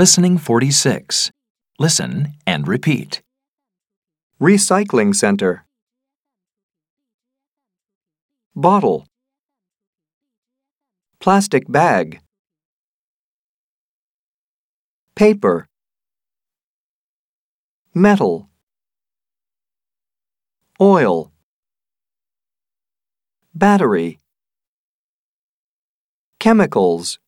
Listening 0.00 0.38
46. 0.38 1.30
Listen 1.78 2.32
and 2.46 2.66
repeat. 2.66 3.20
Recycling 4.40 5.14
center. 5.14 5.66
Bottle. 8.56 9.04
Plastic 11.18 11.64
bag. 11.68 12.20
Paper. 15.14 15.68
Metal. 17.92 18.48
Oil. 20.80 21.30
Battery. 23.54 24.18
Chemicals. 26.38 27.18